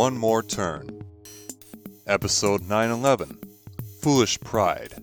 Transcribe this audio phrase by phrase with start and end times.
[0.00, 0.88] one more turn.
[2.06, 3.38] Episode 911
[4.00, 4.94] Foolish Pride.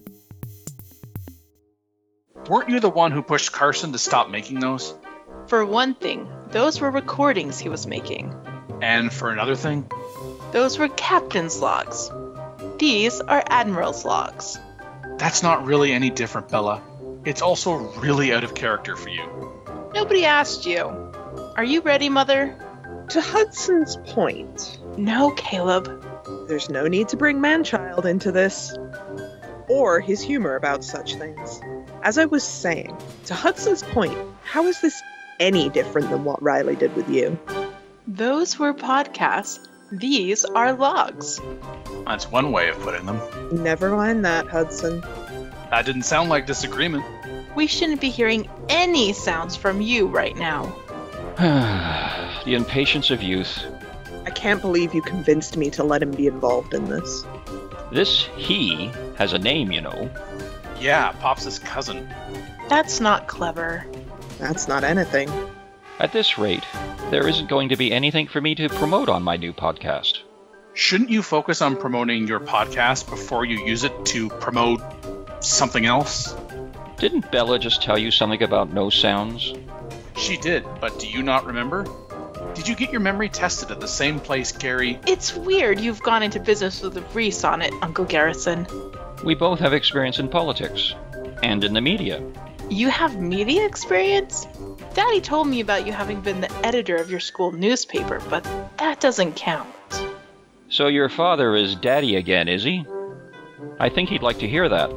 [2.50, 4.96] Weren't you the one who pushed Carson to stop making those?
[5.50, 8.34] For one thing, those were recordings he was making.
[8.82, 9.88] And for another thing?
[10.52, 12.10] Those were captain's logs.
[12.80, 14.58] These are admiral's logs.
[15.20, 16.82] That's not really any different, Bella.
[17.24, 19.62] It's also really out of character for you.
[19.94, 20.86] Nobody asked you.
[21.56, 22.58] Are you ready, Mother?
[23.10, 26.04] To Hudson's point, No, Caleb.
[26.48, 28.76] there's no need to bring Manchild into this,
[29.70, 31.62] or his humor about such things.
[32.02, 35.00] As I was saying, to Hudson's point, how is this
[35.40, 37.38] any different than what Riley did with you?
[38.08, 39.68] Those were podcasts.
[39.92, 41.40] These are logs.
[42.06, 43.22] That's one way of putting them.
[43.52, 45.02] Never mind that, Hudson.
[45.70, 47.06] That didn't sound like disagreement.
[47.56, 50.74] We shouldn't be hearing any sounds from you right now.
[52.46, 53.64] the impatience of youth.
[54.28, 57.24] I can't believe you convinced me to let him be involved in this.
[57.94, 60.12] This he has a name, you know.
[60.82, 62.14] Yeah, Pops' cousin.
[62.68, 63.86] That's not clever.
[64.38, 65.32] That's not anything.
[66.00, 66.66] At this rate,
[67.10, 70.20] there isn't going to be anything for me to promote on my new podcast.
[70.74, 74.82] Shouldn't you focus on promoting your podcast before you use it to promote
[75.40, 76.36] something else?
[76.98, 79.54] Didn't Bella just tell you something about no sounds?
[80.18, 81.86] She did, but do you not remember?
[82.58, 85.00] Did you get your memory tested at the same place, Gary?
[85.06, 88.66] It's weird you've gone into business with a Reese on it, Uncle Garrison.
[89.24, 90.96] We both have experience in politics
[91.44, 92.20] and in the media.
[92.68, 94.48] You have media experience?
[94.96, 98.44] Daddy told me about you having been the editor of your school newspaper, but
[98.80, 99.70] that doesn't count.
[100.68, 102.88] So your father is daddy again, is he?
[103.80, 104.90] I think he'd like to hear that.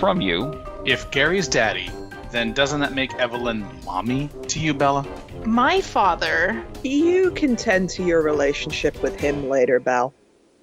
[0.00, 0.58] From you.
[0.86, 1.90] If Gary's daddy,
[2.30, 5.06] then doesn't that make Evelyn mommy to you, Bella?
[5.46, 6.64] My father.
[6.82, 10.14] You can tend to your relationship with him later, Belle.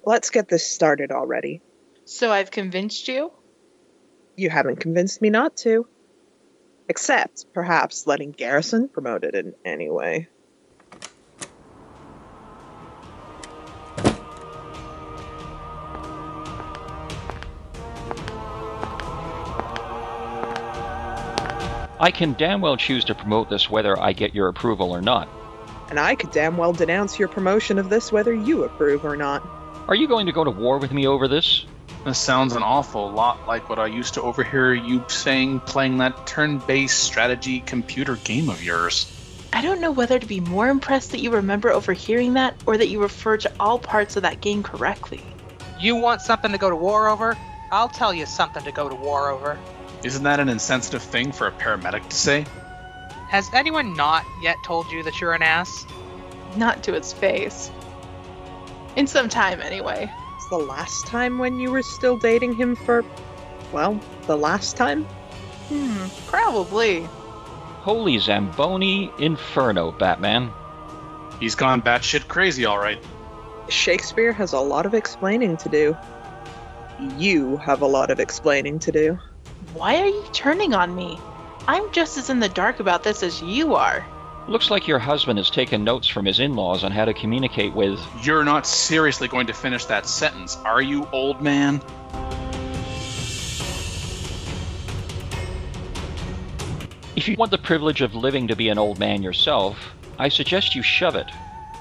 [0.04, 1.60] Let's get this started already.
[2.04, 3.30] So I've convinced you?
[4.36, 5.86] You haven't convinced me not to.
[6.88, 10.28] Except, perhaps, letting Garrison promote it in any way.
[22.02, 25.28] I can damn well choose to promote this whether I get your approval or not.
[25.88, 29.46] And I could damn well denounce your promotion of this whether you approve or not.
[29.86, 31.64] Are you going to go to war with me over this?
[32.04, 36.26] This sounds an awful lot like what I used to overhear you saying playing that
[36.26, 39.06] turn based strategy computer game of yours.
[39.52, 42.88] I don't know whether to be more impressed that you remember overhearing that or that
[42.88, 45.22] you refer to all parts of that game correctly.
[45.78, 47.38] You want something to go to war over?
[47.70, 49.56] I'll tell you something to go to war over.
[50.04, 52.44] Isn't that an insensitive thing for a paramedic to say?
[53.28, 55.86] Has anyone not yet told you that you're an ass?
[56.56, 57.70] Not to its face.
[58.96, 60.12] In some time, anyway.
[60.36, 63.04] It's the last time when you were still dating him for.
[63.72, 65.04] Well, the last time?
[65.68, 67.08] Hmm, probably.
[67.80, 70.52] Holy Zamboni Inferno, Batman.
[71.40, 73.02] He's gone batshit crazy, all right.
[73.68, 75.96] Shakespeare has a lot of explaining to do.
[77.16, 79.18] You have a lot of explaining to do.
[79.74, 81.18] Why are you turning on me?
[81.66, 84.06] I'm just as in the dark about this as you are.
[84.46, 87.72] Looks like your husband has taken notes from his in laws on how to communicate
[87.72, 87.98] with.
[88.22, 91.80] You're not seriously going to finish that sentence, are you, old man?
[97.16, 100.74] If you want the privilege of living to be an old man yourself, I suggest
[100.74, 101.30] you shove it.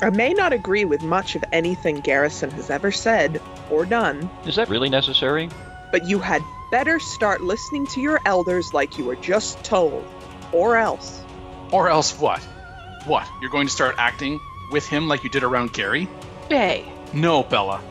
[0.02, 4.56] I may not agree with much of anything Garrison has ever said or done, Is
[4.56, 5.50] that really necessary?
[5.92, 6.42] But you had
[6.72, 10.06] better start listening to your elders like you were just told.
[10.52, 11.24] Or else.
[11.72, 12.40] Or else what?
[13.06, 13.28] What?
[13.42, 14.40] You're going to start acting
[14.72, 16.08] with him like you did around Gary?
[16.50, 16.86] Bay.
[17.14, 17.82] No, Bella.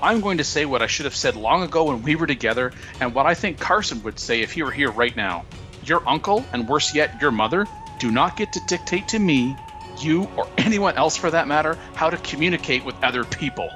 [0.00, 2.72] I'm going to say what I should have said long ago when we were together,
[3.00, 5.44] and what I think Carson would say if he were here right now.
[5.84, 7.66] Your uncle, and worse yet, your mother,
[7.98, 9.56] do not get to dictate to me,
[9.98, 13.68] you, or anyone else for that matter, how to communicate with other people.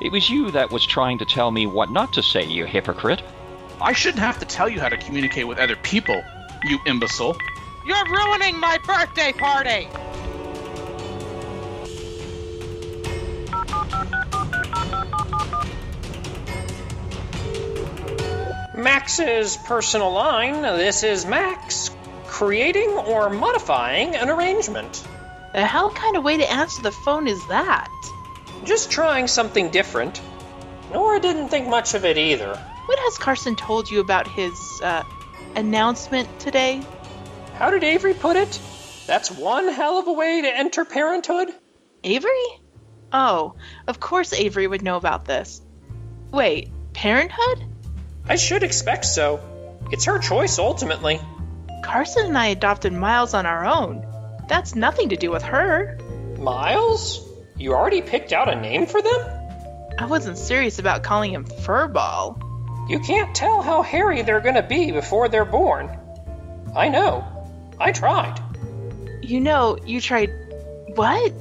[0.00, 3.22] It was you that was trying to tell me what not to say, you hypocrite.
[3.80, 6.22] I shouldn't have to tell you how to communicate with other people,
[6.64, 7.36] you imbecile.
[7.86, 9.88] You're ruining my birthday party!
[18.76, 20.62] Max's personal line.
[20.62, 21.90] This is Max.
[22.26, 25.06] Creating or modifying an arrangement.
[25.52, 27.88] The hell kind of way to answer the phone is that?
[28.64, 30.20] Just trying something different.
[30.92, 32.56] Nora didn't think much of it either.
[32.86, 34.52] What has Carson told you about his,
[34.82, 35.02] uh,
[35.54, 36.82] announcement today?
[37.54, 38.60] How did Avery put it?
[39.06, 41.48] That's one hell of a way to enter parenthood.
[42.02, 42.44] Avery?
[43.12, 43.54] Oh,
[43.86, 45.60] of course Avery would know about this.
[46.32, 47.64] Wait, parenthood?
[48.28, 49.40] I should expect so.
[49.92, 51.20] It's her choice ultimately.
[51.82, 54.04] Carson and I adopted Miles on our own.
[54.48, 55.98] That's nothing to do with her.
[56.38, 57.20] Miles?
[57.56, 59.20] You already picked out a name for them?
[59.98, 62.40] I wasn't serious about calling him Furball.
[62.88, 65.96] You can't tell how hairy they're gonna be before they're born.
[66.74, 67.24] I know.
[67.78, 68.40] I tried.
[69.22, 70.30] You know, you tried.
[70.94, 71.32] What?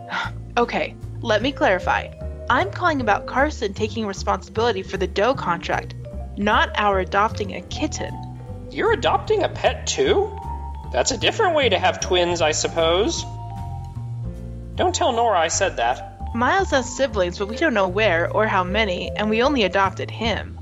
[0.56, 2.12] okay, let me clarify.
[2.50, 5.94] I'm calling about Carson taking responsibility for the dough contract,
[6.36, 8.12] not our adopting a kitten.
[8.70, 10.38] You're adopting a pet too?
[10.92, 13.24] That's a different way to have twins, I suppose.
[14.82, 16.34] Don't tell Nora I said that.
[16.34, 20.10] Miles has siblings, but we don't know where or how many, and we only adopted
[20.10, 20.58] him.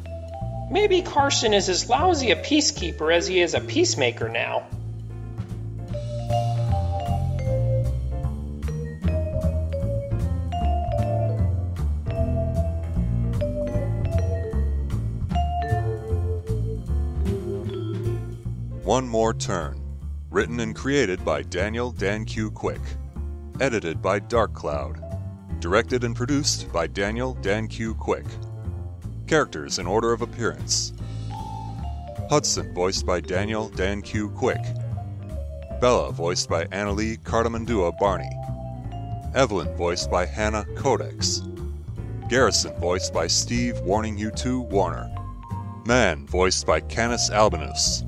[0.71, 4.67] Maybe Carson is as lousy a peacekeeper as he is a peacemaker now.
[18.85, 19.81] One More Turn.
[20.29, 22.51] Written and created by Daniel Dan Q.
[22.51, 22.83] Quick.
[23.61, 25.05] Edited by Dark Cloud.
[25.61, 27.95] Directed and produced by Daniel Dan Q.
[27.95, 28.25] Quick.
[29.27, 30.95] Characters in order of appearance
[32.31, 34.31] Hudson, voiced by Daniel Dan Q.
[34.31, 34.63] Quick.
[35.79, 38.31] Bella, voiced by Annalie Cardamandua Barney.
[39.35, 41.43] Evelyn, voiced by Hannah Codex.
[42.31, 45.15] Garrison, voiced by Steve Warning You 2 Warner.
[45.85, 48.05] Man, voiced by Canis Albinus.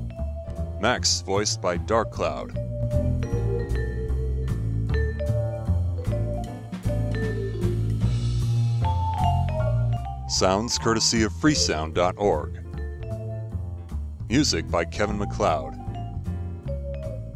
[0.81, 2.57] Max, voiced by Dark Cloud.
[10.33, 12.59] Sounds courtesy of freesound.org.
[14.27, 15.75] Music by Kevin MacLeod.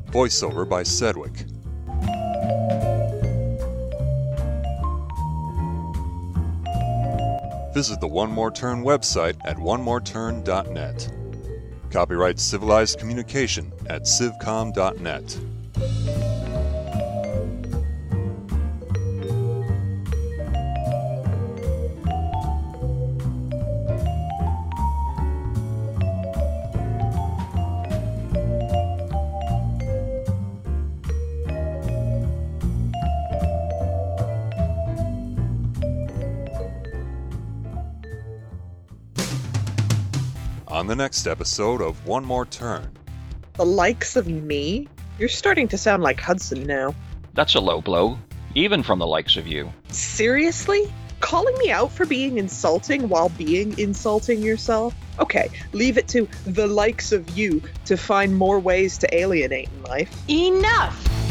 [0.07, 1.45] Voiceover by Sedgwick.
[7.75, 11.11] Visit the One More Turn website at onemoreturn.net.
[11.91, 15.39] Copyright Civilized Communication at civcom.net.
[40.77, 42.91] On the next episode of One More Turn.
[43.56, 44.88] The likes of me?
[45.18, 46.94] You're starting to sound like Hudson now.
[47.33, 48.19] That's a low blow,
[48.53, 49.74] even from the likes of you.
[49.89, 50.94] Seriously?
[51.19, 54.94] Calling me out for being insulting while being insulting yourself?
[55.18, 59.81] Okay, leave it to the likes of you to find more ways to alienate in
[59.81, 60.30] life.
[60.30, 61.26] Enough!